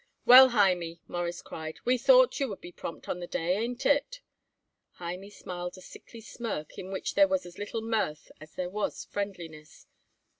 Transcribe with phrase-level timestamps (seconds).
[0.25, 3.55] "Well, Hymie," Morris cried, "we thought you would be prompt on the day.
[3.59, 4.19] Ain't it?"
[4.93, 9.05] Hymie smiled a sickly smirk in which there was as little mirth as there was
[9.05, 9.85] friendliness.